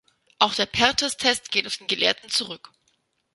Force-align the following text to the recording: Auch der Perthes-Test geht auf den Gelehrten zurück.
Auch 0.39 0.55
der 0.55 0.65
Perthes-Test 0.65 1.51
geht 1.51 1.67
auf 1.67 1.77
den 1.77 1.85
Gelehrten 1.85 2.27
zurück. 2.31 2.71